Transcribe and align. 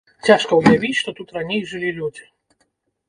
Цяжка 0.27 0.57
ўявіць, 0.61 0.95
што 1.01 1.09
тут 1.21 1.35
раней 1.37 1.61
жылі 1.75 1.91
людзі. 2.01 2.25